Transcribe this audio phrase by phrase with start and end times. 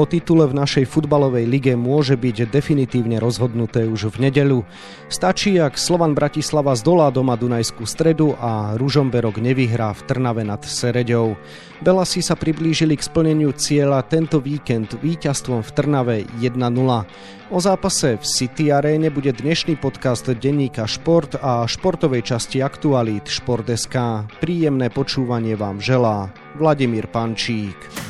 [0.00, 4.64] O titule v našej futbalovej lige môže byť definitívne rozhodnuté už v nedeľu.
[5.12, 11.36] Stačí, ak Slovan Bratislava zdolá doma Dunajskú stredu a Ružomberok nevyhrá v Trnave nad Sereďou.
[11.84, 16.56] Belasi sa priblížili k splneniu cieľa tento víkend víťazstvom v Trnave 1-0.
[17.52, 24.24] O zápase v City Arene bude dnešný podcast denníka Šport a športovej časti Aktualít Šport.sk.
[24.40, 28.01] Príjemné počúvanie vám želá Vladimír Pančík.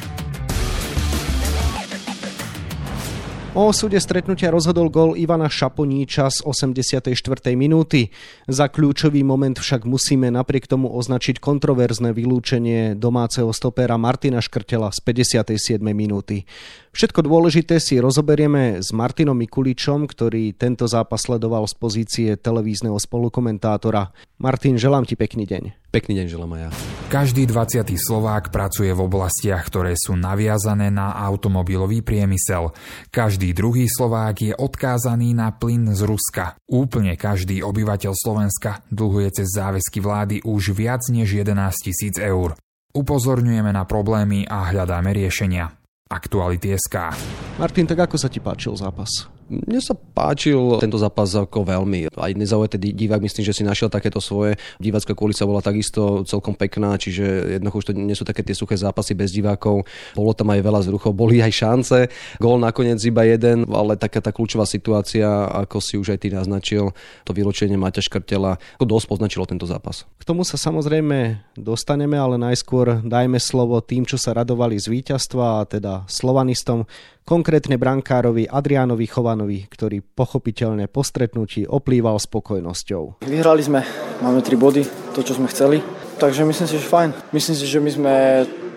[3.53, 7.13] O osude stretnutia rozhodol gol Ivana Šaponíča z 84.
[7.53, 8.09] minúty.
[8.49, 15.05] Za kľúčový moment však musíme napriek tomu označiť kontroverzné vylúčenie domáceho stopera Martina Škrtela z
[15.05, 15.85] 57.
[15.93, 16.49] minúty.
[16.97, 24.17] Všetko dôležité si rozoberieme s Martinom Mikuličom, ktorý tento zápas sledoval z pozície televízneho spolukomentátora.
[24.41, 25.83] Martin, želám ti pekný deň.
[25.93, 26.71] Pekný deň želám aj ja.
[27.13, 27.85] Každý 20.
[28.01, 32.73] Slovák pracuje v oblastiach, ktoré sú naviazané na automobilový priemysel.
[33.13, 36.55] Každý druhý Slovák je odkázaný na plyn z Ruska.
[36.71, 41.51] Úplne každý obyvateľ Slovenska dlhuje cez záväzky vlády už viac než 11
[41.83, 42.55] tisíc eur.
[42.95, 45.75] Upozorňujeme na problémy a hľadáme riešenia.
[46.07, 47.11] Aktuality SK.
[47.59, 49.32] Martin, tak ako sa ti páčil zápas?
[49.53, 52.09] Mne sa páčil tento zápas ako veľmi.
[52.17, 54.57] Aj nezaujatý divák myslím, že si našiel takéto svoje.
[54.81, 58.81] Divácka kulisa bola takisto celkom pekná, čiže jednoducho už to nie sú také tie suché
[58.81, 59.85] zápasy bez divákov.
[60.17, 61.99] Bolo tam aj veľa zruchov, boli aj šance.
[62.41, 66.97] Gól nakoniec iba jeden, ale taká tá kľúčová situácia, ako si už aj ty naznačil,
[67.27, 70.07] to vyločenie Maťa Škrtela, to dosť poznačilo tento zápas.
[70.23, 75.45] K tomu sa samozrejme dostaneme, ale najskôr dajme slovo tým, čo sa radovali z víťazstva,
[75.59, 76.87] a teda slovanistom,
[77.27, 83.25] konkrétne brankárovi Adrianovi Chovanovi, ktorý pochopiteľne po stretnutí oplýval spokojnosťou.
[83.27, 83.81] Vyhrali sme,
[84.23, 84.83] máme 3 body,
[85.17, 85.83] to čo sme chceli,
[86.23, 87.11] takže myslím si, že fajn.
[87.35, 88.15] Myslím si, že my sme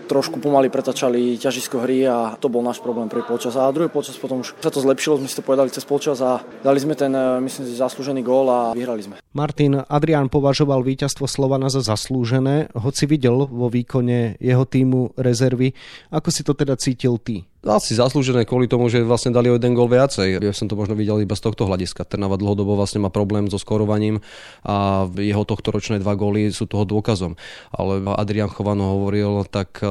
[0.06, 3.58] trošku pomaly pretačali ťažisko hry a to bol náš problém pre polčas.
[3.58, 6.46] A druhý polčas potom už sa to zlepšilo, sme si to povedali cez polčas a
[6.62, 9.25] dali sme ten, eh, myslím si, zaslúžený gól a vyhrali sme.
[9.36, 15.76] Martin Adrian považoval víťazstvo Slovana za zaslúžené, hoci videl vo výkone jeho týmu rezervy.
[16.08, 17.44] Ako si to teda cítil ty?
[17.66, 20.38] asi zaslúžené kvôli tomu, že vlastne dali o jeden gol viacej.
[20.38, 22.06] Ja som to možno videl iba z tohto hľadiska.
[22.06, 24.22] Trnava dlhodobo vlastne má problém so skorovaním
[24.62, 27.34] a jeho tohto ročné dva góly sú toho dôkazom.
[27.74, 29.82] Ale Adrian Chovano hovoril, tak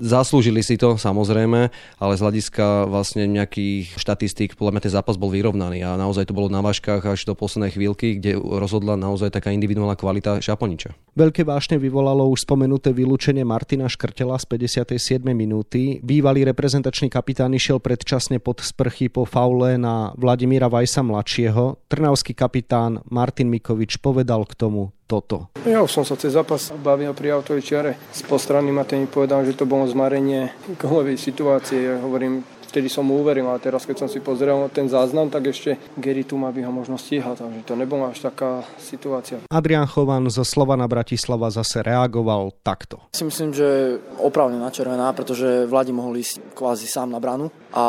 [0.00, 1.68] Zaslúžili si to, samozrejme,
[2.00, 6.32] ale z hľadiska vlastne nejakých štatistík, podľa mňa ten zápas bol vyrovnaný a naozaj to
[6.32, 10.96] bolo na váškach až do poslednej chvíľky, kde rozhodla naozaj taká individuálna kvalita Šaponiča.
[11.20, 15.20] Veľké vášne vyvolalo už spomenuté vylúčenie Martina Škrtela z 57.
[15.36, 16.00] minúty.
[16.00, 21.76] Bývalý reprezentačný kapitán išiel predčasne pod sprchy po faule na Vladimíra Vajsa mladšieho.
[21.92, 25.50] Trnavský kapitán Martin Mikovič povedal k tomu toto.
[25.66, 27.92] Ja som sa cez zápas bavil pri autovej čiare.
[28.14, 31.90] S postranným a ten mi povedal, že to bolo zmarenie golovej situácie.
[31.90, 35.50] Ja hovorím, vtedy som mu uveril, ale teraz keď som si pozrel ten záznam, tak
[35.50, 39.42] ešte Gary tu by ho možno stíhal, takže to nebola až taká situácia.
[39.50, 43.10] Adrian Chovan zo Slovana Bratislava zase reagoval takto.
[43.12, 47.84] Si myslím, že opravne na červená, pretože Vladi mohol ísť kvázi sám na branu a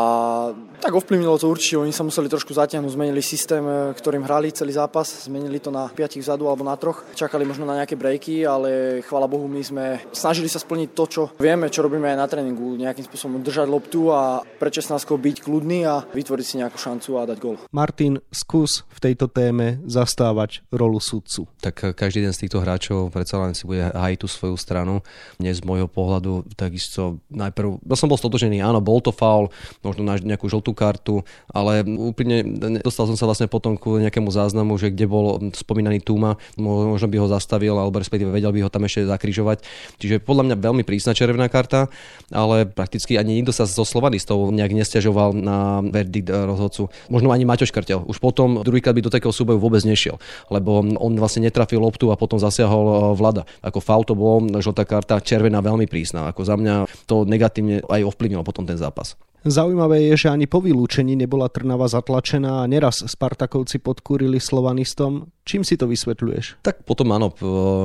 [0.81, 4.74] tak ovplyvnilo to určite, oni sa museli trošku zatiahnuť, zmenili systém, e, ktorým hrali celý
[4.74, 7.06] zápas, zmenili to na 5 vzadu alebo na troch.
[7.14, 11.22] Čakali možno na nejaké breaky, ale chvala Bohu, my sme snažili sa splniť to, čo
[11.38, 15.86] vieme, čo robíme aj na tréningu, nejakým spôsobom držať loptu a pre 16 byť kľudný
[15.86, 17.62] a vytvoriť si nejakú šancu a dať gol.
[17.70, 21.46] Martin, skús v tejto téme zastávať rolu sudcu.
[21.62, 25.06] Tak každý jeden z týchto hráčov predsa len si bude hajiť tú svoju stranu.
[25.38, 29.52] Dnes z môjho pohľadu takisto najprv, ja som bol stotožený, áno, bol to faul,
[29.84, 31.16] možno na nejakú žltú žltú kartu,
[31.50, 32.46] ale úplne
[32.86, 37.18] dostal som sa vlastne potom ku nejakému záznamu, že kde bol spomínaný Tuma, možno by
[37.18, 39.66] ho zastavil, alebo respektíve vedel by ho tam ešte zakrižovať.
[40.00, 41.92] Čiže podľa mňa veľmi prísna červená karta,
[42.32, 46.94] ale prakticky ani nikto sa zo slovanistov nejak nestiažoval na verdikt rozhodcu.
[47.10, 48.06] Možno ani Maťo Škrtel.
[48.06, 50.22] Už potom druhýkrát by do takého súboju vôbec nešiel,
[50.54, 53.44] lebo on vlastne netrafil loptu a potom zasiahol e, Vlada.
[53.66, 56.30] Ako faul to bolo, žltá karta, červená veľmi prísna.
[56.30, 59.18] Ako za mňa to negatívne aj ovplyvnilo potom ten zápas.
[59.41, 65.34] Zaujímavé je, že ani po vylúčení nebola Trnava zatlačená a neraz Spartakovci podkúrili Slovanistom.
[65.41, 66.61] Čím si to vysvetľuješ?
[66.61, 67.34] Tak potom áno,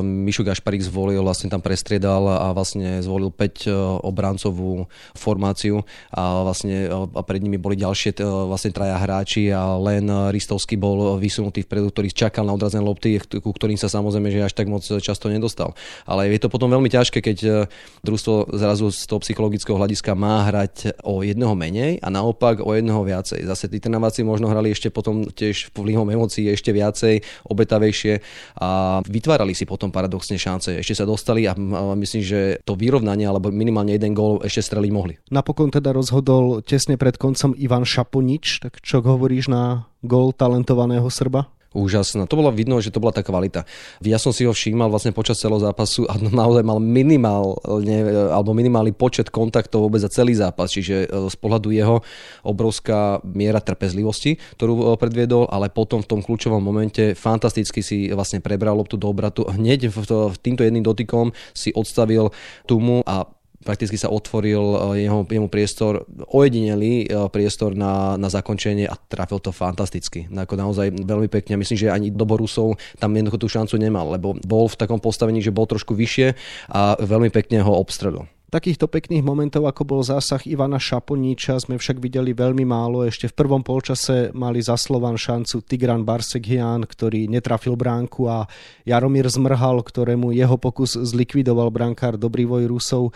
[0.05, 3.73] Mišu Gašparík zvolil, vlastne tam prestriedal a vlastne zvolil 5 e,
[4.05, 4.85] obrancovú
[5.17, 5.81] formáciu
[6.13, 10.77] a vlastne e, a pred nimi boli ďalšie e, vlastne traja hráči a len Ristovský
[10.77, 14.69] bol vysunutý vpredu, ktorý čakal na odrazené lopty, ku ktorým sa samozrejme že až tak
[14.69, 15.73] moc často nedostal.
[16.05, 17.67] Ale je to potom veľmi ťažké, keď
[18.05, 22.75] družstvo zrazu z toho psychologického hľadiska má hrať o jedného jedného menej a naopak o
[22.75, 23.47] jedného viacej.
[23.47, 28.19] Zase tí Trnaváci možno hrali ešte potom tiež vplyvom emócií ešte viacej, obetavejšie
[28.59, 30.75] a vytvárali si potom paradoxne šance.
[30.83, 31.55] Ešte sa dostali a
[31.95, 35.15] myslím, že to vyrovnanie alebo minimálne jeden gól ešte streliť mohli.
[35.31, 41.47] Napokon teda rozhodol tesne pred koncom Ivan Šaponič, tak čo hovoríš na gól talentovaného Srba?
[41.77, 42.25] Úžasná.
[42.25, 43.69] To bolo vidno, že to bola tá kvalita.
[44.01, 48.97] Ja som si ho všímal vlastne počas celého zápasu a naozaj mal minimálne, alebo minimálny
[48.97, 52.01] počet kontaktov vôbec za celý zápas, čiže e, z pohľadu jeho
[52.41, 58.41] obrovská miera trpezlivosti, ktorú e, predviedol, ale potom v tom kľúčovom momente fantasticky si vlastne
[58.41, 59.45] prebral loptu do obratu.
[59.45, 62.33] Hneď v týmto jedným dotykom si odstavil
[62.65, 63.29] Tumu a
[63.67, 69.43] prakticky sa otvoril eh, jeho, jeho priestor, ojedinelý eh, priestor na, na zakončenie a trafil
[69.43, 70.31] to fantasticky.
[70.31, 71.59] Ako naozaj veľmi pekne.
[71.59, 75.43] Myslím, že ani do Borusov tam jednoducho tú šancu nemal, lebo bol v takom postavení,
[75.43, 76.39] že bol trošku vyššie
[76.71, 78.31] a veľmi pekne ho obstrelil.
[78.47, 83.03] Takýchto pekných momentov, ako bol zásah Ivana Šaponíča, sme však videli veľmi málo.
[83.03, 88.47] Ešte v prvom polčase mali za Slovan šancu Tigran Barsegian, ktorý netrafil bránku a
[88.87, 93.11] Jaromír Zmrhal, ktorému jeho pokus zlikvidoval brankár Dobrývoj Rusov.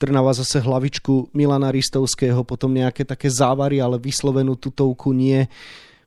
[0.00, 5.44] Trnava zase hlavičku Milana Ristovského, potom nejaké také závary, ale vyslovenú tutovku nie.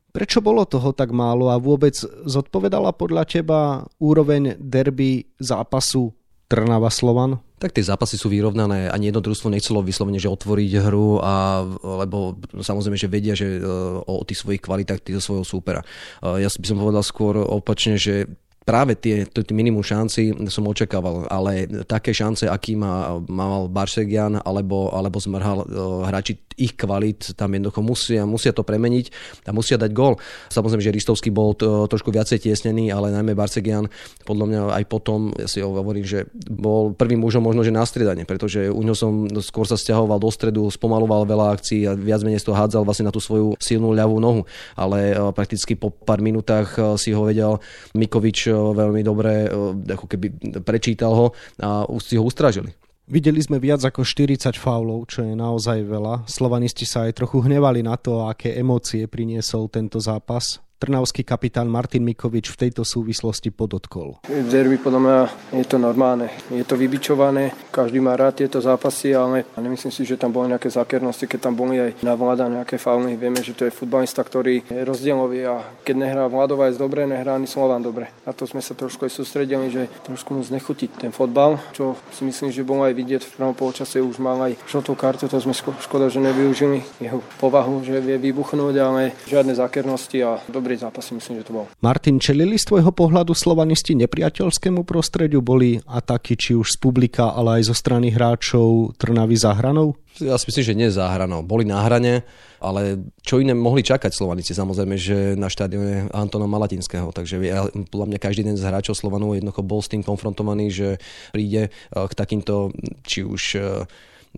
[0.10, 1.94] Prečo bolo toho tak málo a vôbec
[2.26, 6.10] zodpovedala podľa teba úroveň derby zápasu
[6.50, 7.38] Trnava Slovan?
[7.64, 8.92] Tak tie zápasy sú vyrovnané.
[8.92, 11.64] Ani jedno družstvo nechcelo vyslovene, že otvoriť hru, a,
[12.04, 13.64] lebo samozrejme, že vedia, že e,
[14.04, 15.80] o tých svojich kvalitách týho svojho súpera.
[16.20, 18.28] E, ja by som povedal skôr opačne, že
[18.64, 24.92] práve tie, tie minimum šanci som očakával, ale také šance, aký má, mal Barsegian alebo,
[24.96, 25.68] alebo Zmrhal, e,
[26.08, 29.10] hráči ich kvalit tam jednoducho musia, musia to premeniť
[29.50, 30.22] a musia dať gól.
[30.54, 33.90] Samozrejme, že Ristovský bol to, trošku viacej tiesnený, ale najmä Barsegian
[34.24, 38.24] podľa mňa aj potom, ja si hovorím, že bol prvým mužom možno, že na striedanie,
[38.24, 39.12] pretože u ňo som
[39.42, 43.14] skôr sa stiahoval do stredu, spomaloval veľa akcií a viac menej to hádzal vlastne na
[43.14, 44.42] tú svoju silnú ľavú nohu,
[44.78, 47.58] ale e, prakticky po pár minútach e, si ho vedel
[47.96, 49.50] Mikovič veľmi dobre
[49.90, 50.28] ako keby
[50.62, 51.28] prečítal ho
[51.58, 52.70] a si ho ustražili.
[53.04, 56.24] Videli sme viac ako 40 faulov, čo je naozaj veľa.
[56.24, 62.06] Slovanisti sa aj trochu hnevali na to, aké emócie priniesol tento zápas trnavský kapitán Martin
[62.06, 64.22] Mikovič v tejto súvislosti podotkol.
[64.30, 65.20] V derby podľa mňa
[65.58, 66.30] je to normálne.
[66.54, 70.70] Je to vybičované, každý má rád tieto zápasy, ale nemyslím si, že tam boli nejaké
[70.70, 73.18] zákernosti, keď tam boli aj na vláda nejaké fauly.
[73.18, 77.50] Vieme, že to je futbalista, ktorý je rozdielový a keď nehrá Vladovajs dobre, nehrá ani
[77.50, 78.14] Slovan dobre.
[78.24, 82.24] Na to sme sa trošku aj sústredili, že trošku moc nechutiť ten fotbal, čo si
[82.24, 85.56] myslím, že bolo aj vidieť v prvom polčase už mal aj žltú kartu, to sme
[85.56, 91.12] škoda, že nevyužili jeho povahu, že vie vybuchnúť, ale žiadne zákernosti a dobrý dobrý zápas
[91.12, 91.66] myslím, že to bol.
[91.84, 95.44] Martin, čelili z tvojho pohľadu slovanisti nepriateľskému prostrediu?
[95.44, 100.00] Boli ataky či už z publika, ale aj zo strany hráčov Trnavy za hranou?
[100.24, 101.44] Ja si myslím, že nie za hranou.
[101.44, 102.24] Boli na hrane,
[102.64, 104.56] ale čo iné mohli čakať Slovanici?
[104.56, 107.12] Samozrejme, že na štádione Antona Malatinského.
[107.12, 110.88] Takže ja, podľa mňa každý den z hráčov Slovanu jednoducho bol s tým konfrontovaný, že
[111.36, 112.72] príde eh, k takýmto,
[113.04, 113.84] či už eh,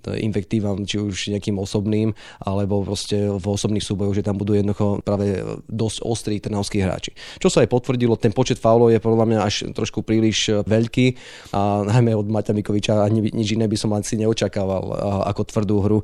[0.04, 2.12] invektívam, či už nejakým osobným,
[2.44, 5.40] alebo proste v osobných súbojoch, že tam budú jednoducho práve
[5.72, 7.16] dosť ostrí trnavskí hráči.
[7.40, 11.16] Čo sa aj potvrdilo, ten počet faulov je podľa mňa až trošku príliš veľký
[11.56, 14.84] a najmä od Maťa Mikoviča ani nič iné by som asi neočakával
[15.32, 16.00] ako tvrdú hru.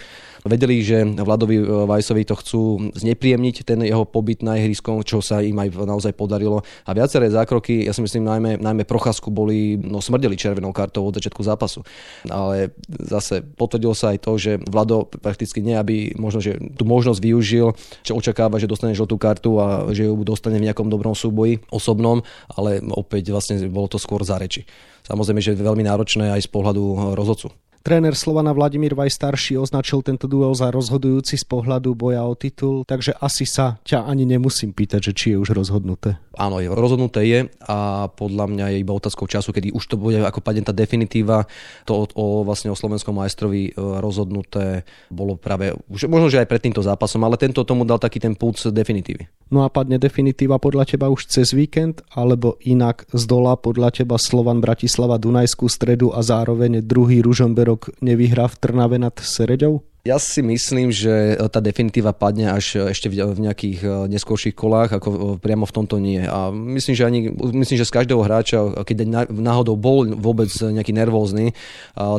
[0.47, 2.61] Vedeli, že Vladovi Vajsovi to chcú
[2.95, 6.63] znepríjemniť, ten jeho pobyt na ihriskom, čo sa im aj naozaj podarilo.
[6.87, 11.13] A viaceré zákroky, ja si myslím, najmä, najmä Procházku boli, no smrdeli červenou kartou od
[11.19, 11.83] začiatku zápasu.
[12.25, 16.85] Ale zase potvrdili potvrdilo sa aj to, že Vlado prakticky nie, aby možno, že tú
[16.85, 17.73] možnosť využil,
[18.06, 22.21] že očakáva, že dostane žltú kartu a že ju dostane v nejakom dobrom súboji osobnom,
[22.54, 24.69] ale opäť vlastne bolo to skôr za reči.
[25.02, 27.50] Samozrejme, že je veľmi náročné aj z pohľadu rozhodcu.
[27.81, 32.85] Tréner Slovana Vladimír Vaj starší označil tento duel za rozhodujúci z pohľadu boja o titul,
[32.85, 36.21] takže asi sa ťa ani nemusím pýtať, že či je už rozhodnuté.
[36.38, 40.21] Áno, je, rozhodnuté je a podľa mňa je iba otázkou času, kedy už to bude
[40.21, 41.50] ako padne tá definitíva.
[41.90, 46.50] To o, o, vlastne o slovenskom majstrovi e, rozhodnuté bolo práve, už, možno, že aj
[46.54, 49.26] pred týmto zápasom, ale tento tomu dal taký ten puc definitívy.
[49.50, 54.21] No a padne definitíva podľa teba už cez víkend, alebo inak z dola podľa teba
[54.21, 59.81] Slovan Bratislava Dunajskú stredu a zároveň druhý Ružomberok rok nevyhrá v Trnave nad Sereďou?
[60.01, 65.09] Ja si myslím, že tá definitíva padne až ešte v nejakých e, neskôrších kolách, ako
[65.13, 66.25] e, priamo v tomto nie.
[66.25, 71.53] A myslím, že, ani, myslím, že z každého hráča, keď náhodou bol vôbec nejaký nervózny,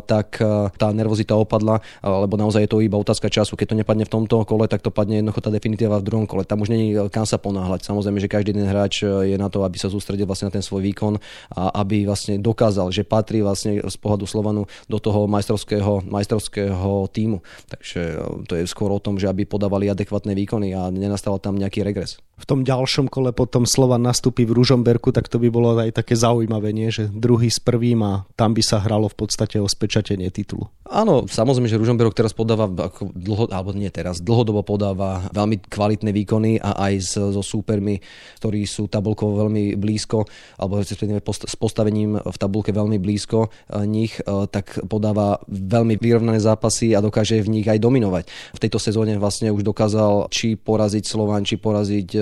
[0.06, 3.58] tak e, tá nervozita opadla, lebo naozaj je to iba otázka času.
[3.58, 6.46] Keď to nepadne v tomto kole, tak to padne jednoducho tá definitíva v druhom kole.
[6.46, 7.82] Tam už není kam sa ponáhľať.
[7.82, 10.86] Samozrejme, že každý ten hráč je na to, aby sa sústredil vlastne na ten svoj
[10.86, 11.18] výkon
[11.58, 17.42] a aby vlastne dokázal, že patrí vlastne z pohľadu Slovanu do toho majstrovského, majstrovského týmu
[17.72, 18.00] Takže
[18.44, 22.20] to je skôr o tom, že aby podávali adekvátne výkony a nenastal tam nejaký regres.
[22.36, 26.18] V tom ďalšom kole potom Slovan nastúpi v Ružomberku, tak to by bolo aj také
[26.18, 26.90] zaujímavé, nie?
[26.90, 30.68] že druhý s prvým a tam by sa hralo v podstate o spečatenie titulu.
[30.92, 36.10] Áno, samozrejme, že Ružomberok teraz podáva, ako dlho, alebo nie teraz, dlhodobo podáva veľmi kvalitné
[36.12, 38.02] výkony a aj so súpermi,
[38.42, 40.26] ktorí sú tabulkovo veľmi blízko,
[40.58, 43.48] alebo s postavením v tabulke veľmi blízko e,
[43.86, 48.24] nich, e, tak podáva veľmi vyrovnané zápasy a dokáže v nich aj dominovať.
[48.56, 52.20] V tejto sezóne vlastne už dokázal či poraziť Slovan, či poraziť e,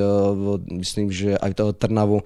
[0.83, 2.21] myslím, že aj to Trnavu,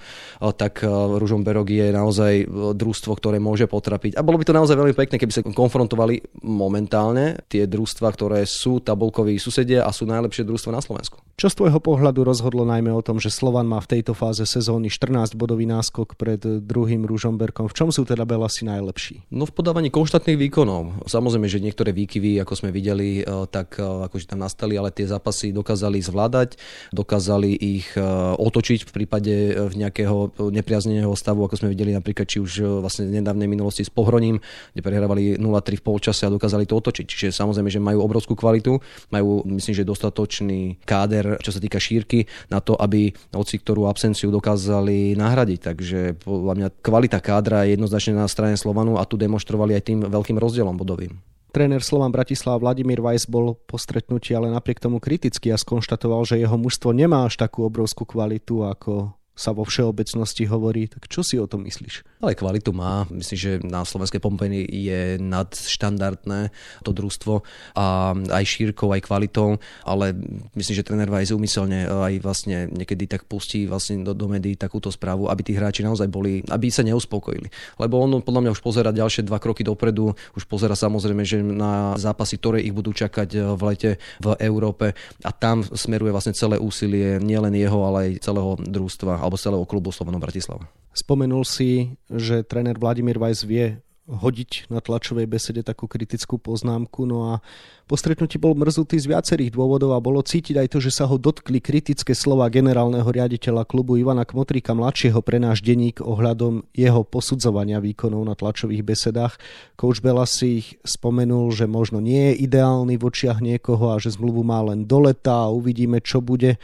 [0.59, 0.83] tak
[1.21, 2.33] Ružomberok je naozaj
[2.75, 4.17] družstvo, ktoré môže potrapiť.
[4.19, 8.81] A bolo by to naozaj veľmi pekné, keby sa konfrontovali momentálne tie družstva, ktoré sú
[8.81, 11.21] tabulkoví susedia a sú najlepšie družstva na Slovensku.
[11.35, 14.87] Čo z tvojho pohľadu rozhodlo najmä o tom, že Slovan má v tejto fáze sezóny
[14.87, 17.67] 14 bodový náskok pred druhým Ružomberkom?
[17.67, 19.35] V čom sú teda Belasi najlepší?
[19.35, 21.11] No v podávaní konštantných výkonov.
[21.11, 23.04] Samozrejme, že niektoré výkyvy, ako sme videli,
[23.51, 26.57] tak akože tam nastali, ale tie zápasy dokázali zvládať,
[26.91, 28.03] dokázali ich e,
[28.35, 33.21] otočiť v prípade v nejakého nepriazneného stavu, ako sme videli napríklad či už vlastne v
[33.21, 34.41] nedávnej minulosti s Pohroním,
[34.73, 37.07] kde prehrávali 0-3 v polčase a dokázali to otočiť.
[37.07, 38.81] Čiže samozrejme, že majú obrovskú kvalitu,
[39.13, 44.33] majú myslím, že dostatočný káder, čo sa týka šírky, na to, aby hoci ktorú absenciu
[44.33, 45.61] dokázali nahradiť.
[45.61, 50.01] Takže podľa mňa kvalita kádra je jednoznačne na strane Slovanu a tu demonstrovali aj tým
[50.07, 51.34] veľkým rozdielom bodovým.
[51.55, 56.43] Tréner Slovan Bratislava Vladimír Weiss bol po stretnutí ale napriek tomu kritický a skonštatoval, že
[56.43, 60.87] jeho mužstvo nemá až takú obrovskú kvalitu ako sa vo všeobecnosti hovorí.
[60.87, 62.23] Tak čo si o tom myslíš?
[62.23, 63.03] Ale kvalitu má.
[63.11, 66.55] Myslím, že na slovenskej pompeni je nadštandardné
[66.87, 67.43] to družstvo
[67.75, 70.15] a aj šírkou, aj kvalitou, ale
[70.55, 74.95] myslím, že tréner Vajs umyselne aj vlastne niekedy tak pustí vlastne do, do médií takúto
[74.95, 77.51] správu, aby tí hráči naozaj boli, aby sa neuspokojili.
[77.83, 81.99] Lebo on podľa mňa už pozera ďalšie dva kroky dopredu, už pozera samozrejme, že na
[81.99, 83.91] zápasy, ktoré ich budú čakať v lete
[84.23, 84.95] v Európe
[85.27, 89.89] a tam smeruje vlastne celé úsilie nielen jeho, ale aj celého družstva alebo celého klubu
[89.89, 90.69] Slovenom Bratislava.
[90.93, 97.09] Spomenul si, že tréner Vladimír Vajs vie hodiť na tlačovej besede takú kritickú poznámku.
[97.09, 97.41] No a
[97.89, 101.17] po stretnutí bol mrzutý z viacerých dôvodov a bolo cítiť aj to, že sa ho
[101.17, 107.81] dotkli kritické slova generálneho riaditeľa klubu Ivana Kmotrika mladšieho pre náš denník ohľadom jeho posudzovania
[107.81, 109.41] výkonov na tlačových besedách.
[109.81, 114.13] Coach Bela si ich spomenul, že možno nie je ideálny v očiach niekoho a že
[114.21, 116.61] zmluvu má len do leta a uvidíme, čo bude.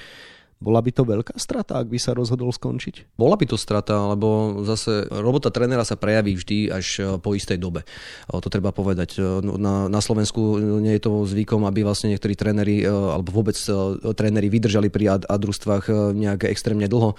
[0.61, 3.17] Bola by to veľká strata, ak by sa rozhodol skončiť?
[3.17, 7.57] Bola by to strata, lebo zase robota trénera sa prejaví vždy až e, po istej
[7.57, 7.89] dobe.
[8.29, 9.17] To treba povedať.
[9.17, 13.41] E, no, na, na Slovensku nie je to zvykom, aby vlastne niektorí tréneri e, alebo
[13.41, 13.57] vôbec
[14.13, 15.25] tréneri vydržali pri ad,
[16.13, 17.17] nejak extrémne dlho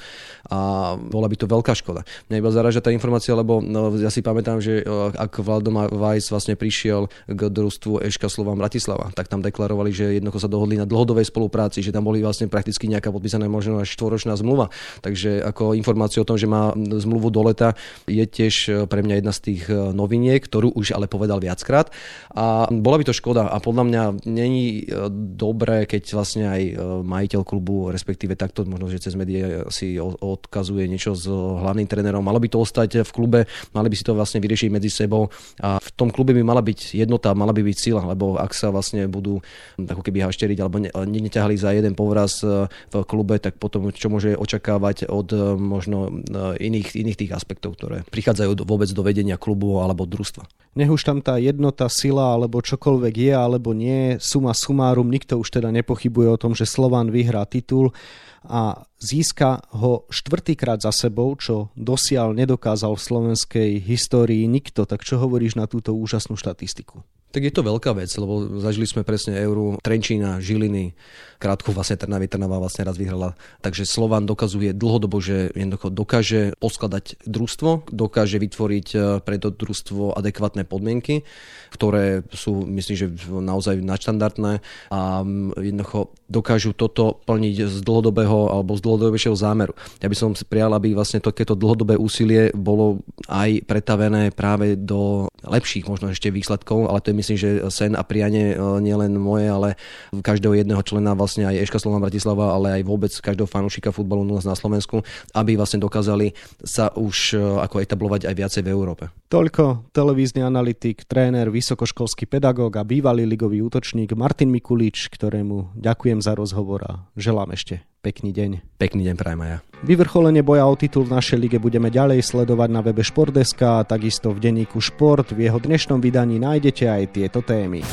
[0.53, 2.05] a bola by to veľká škoda.
[2.29, 4.85] Mňa iba zaraža tá informácia, lebo no, ja si pamätám, že
[5.17, 10.45] ak Valdemar Weiss vlastne prišiel k družstvu Eška Slova Bratislava, tak tam deklarovali, že jednoducho
[10.45, 13.95] sa dohodli na dlhodobej spolupráci, že tam boli vlastne prakticky nejaká podpis podpísaná možno až
[13.95, 14.67] štvoročná zmluva.
[14.99, 17.79] Takže ako informáciu o tom, že má zmluvu do leta,
[18.11, 21.87] je tiež e, pre mňa jedna z tých e, noviniek, ktorú už ale povedal viackrát.
[22.35, 25.07] A bola by to škoda a podľa mňa není e,
[25.39, 26.61] dobré, keď vlastne aj
[27.07, 32.19] majiteľ klubu, respektíve takto možno, že cez médiá si odkazuje niečo s hlavným trénerom.
[32.19, 33.39] Malo by to ostať v klube,
[33.71, 35.31] mali by si to vlastne vyriešiť medzi sebou
[35.63, 38.73] a v tom klube by mala byť jednota, mala by byť sila, lebo ak sa
[38.73, 39.39] vlastne budú
[39.77, 44.33] ako keby hašteriť alebo neťahali za jeden povraz v klube, klube, tak potom čo môže
[44.33, 46.11] očakávať od e, možno e,
[46.57, 50.49] iných, iných tých aspektov, ktoré prichádzajú vôbec do vedenia klubu alebo družstva.
[50.73, 55.61] Nech už tam tá jednota, sila alebo čokoľvek je alebo nie, suma sumárum, nikto už
[55.61, 57.93] teda nepochybuje o tom, že Slovan vyhrá titul
[58.41, 64.85] a získa ho štvrtýkrát za sebou, čo dosiaľ nedokázal v slovenskej histórii nikto.
[64.85, 67.01] Tak čo hovoríš na túto úžasnú štatistiku?
[67.31, 70.91] Tak je to veľká vec, lebo zažili sme presne euru Trenčína, Žiliny,
[71.39, 73.39] krátko vlastne Trnavy, Trnava vlastne raz vyhrala.
[73.63, 80.11] Takže Slovan dokazuje dlhodobo, že jednoducho dokáže poskladať družstvo, dokáže vytvoriť e, pre to družstvo
[80.19, 81.23] adekvátne podmienky,
[81.71, 84.59] ktoré sú, myslím, že naozaj nadštandardné
[84.91, 85.23] a
[85.55, 89.73] jednoducho dokážu toto plniť z dlhodobého alebo z dlhodobejšieho zámeru.
[90.03, 92.99] Ja by som si prijal, aby vlastne takéto dlhodobé úsilie bolo
[93.31, 98.03] aj pretavené práve do lepších možno ešte výsledkov, ale to je myslím, že sen a
[98.03, 99.69] prianie e, nielen moje, ale
[100.11, 104.45] každého jedného člena vlastne aj Eška Slova Bratislava, ale aj vôbec každého fanúšika futbalu nás
[104.45, 105.01] na Slovensku,
[105.33, 109.03] aby vlastne dokázali sa už e, ako etablovať aj viacej v Európe.
[109.31, 116.35] Toľko televízny analytik, tréner, vysokoškolský pedagóg a bývalý ligový útočník Martin Mikulič, ktorému ďakujem za
[116.35, 118.81] rozhovor a želám ešte pekný deň.
[118.81, 119.57] Pekný deň prajem ja.
[119.85, 124.33] Vyvrcholenie boja o titul v našej lige budeme ďalej sledovať na webe Športdeska a takisto
[124.33, 125.31] v denníku Šport.
[125.31, 127.85] V jeho dnešnom vydaní nájdete aj tieto témy.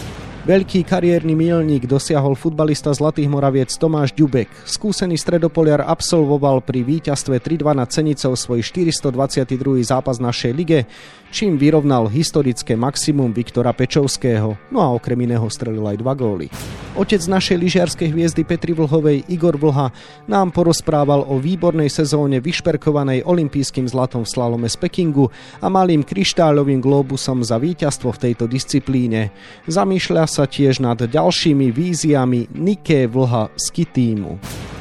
[0.49, 4.49] Veľký kariérny milník dosiahol futbalista Zlatých Moraviec Tomáš Ďubek.
[4.64, 9.45] Skúsený stredopoliar absolvoval pri víťazstve 3-2 nad Cenicou svoj 422.
[9.85, 10.88] zápas našej lige,
[11.28, 16.49] čím vyrovnal historické maximum Viktora Pečovského, no a okrem iného strelil aj dva góly.
[16.97, 19.93] Otec našej lyžiarskej hviezdy Petri Vlhovej Igor Vlha
[20.33, 25.28] nám porozprával o výbornej sezóne vyšperkovanej olympijským zlatom v slalome z Pekingu
[25.61, 29.31] a malým kryštáľovým globusom za víťazstvo v tejto disciplíne.
[29.69, 34.37] Zamýšľa sa tiež nad ďalšími víziami Nike Vlha z Kitýmu.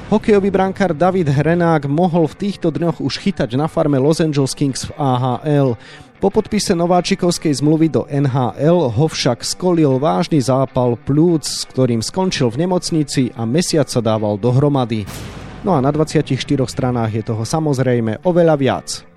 [0.07, 4.87] Hokejový brankár David Hrenák mohol v týchto dňoch už chytať na farme Los Angeles Kings
[4.87, 5.79] v AHL.
[6.17, 12.51] Po podpise nováčikovskej zmluvy do NHL ho však skolil vážny zápal plúc, s ktorým skončil
[12.51, 15.07] v nemocnici a mesiac sa dával dohromady.
[15.63, 16.27] No a na 24
[16.67, 19.06] stranách je toho samozrejme oveľa viac.